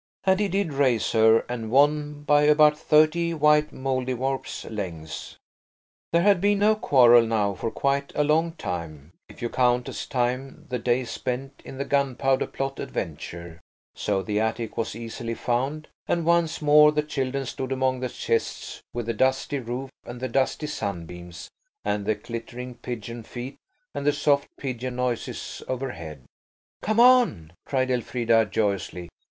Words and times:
He 0.25 0.47
did 0.47 0.73
race 0.73 1.11
her, 1.11 1.41
and 1.47 1.69
won 1.69 2.23
by 2.23 2.41
about 2.45 2.75
thirty 2.75 3.35
white 3.35 3.71
Mouldiwarp's 3.71 4.65
lengths. 4.65 5.37
There 6.11 6.23
had 6.23 6.41
been 6.41 6.57
no 6.57 6.73
quarrel 6.75 7.27
now 7.27 7.53
for 7.53 7.69
quite 7.69 8.11
a 8.15 8.23
long 8.23 8.53
time–if 8.53 9.43
you 9.43 9.49
count 9.49 9.87
as 9.87 10.07
time 10.07 10.65
the 10.69 10.79
days 10.79 11.11
spent 11.11 11.61
in 11.63 11.77
the 11.77 11.85
Gunpowder 11.85 12.47
Plot 12.47 12.79
adventure–so 12.79 14.23
the 14.23 14.39
attic 14.39 14.75
was 14.75 14.95
easily 14.95 15.35
found, 15.35 15.87
and 16.07 16.25
once 16.25 16.63
more 16.63 16.91
the 16.91 17.03
children 17.03 17.45
stood 17.45 17.71
among 17.71 17.99
the 17.99 18.09
chests, 18.09 18.81
with 18.95 19.05
the 19.05 19.13
dusty 19.13 19.59
roof, 19.59 19.91
and 20.03 20.19
the 20.19 20.27
dusty 20.29 20.65
sunbeams, 20.65 21.47
and 21.85 22.07
the 22.07 22.15
clittering 22.15 22.73
pigeon 22.81 23.21
feet, 23.21 23.57
and 23.93 24.07
the 24.07 24.13
soft 24.13 24.47
pigeon 24.57 24.95
noises 24.95 25.61
overhead. 25.67 26.23
"Come 26.81 26.99
on," 26.99 27.53
cried 27.67 27.91
Elfrida 27.91 28.47
joyously. 28.47 29.09